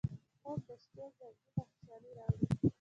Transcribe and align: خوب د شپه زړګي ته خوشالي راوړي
خوب 0.41 0.59
د 0.67 0.69
شپه 0.83 1.05
زړګي 1.17 1.45
ته 1.53 1.61
خوشالي 1.69 2.11
راوړي 2.17 2.45